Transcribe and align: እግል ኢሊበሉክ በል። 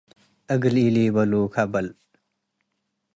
እግል 0.53 0.75
ኢሊበሉክ 0.83 1.55
በል። 1.71 1.87